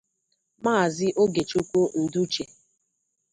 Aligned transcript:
Maazị 0.63 1.07
Ogechukwu 1.23 1.79
Ndụche 2.03 2.43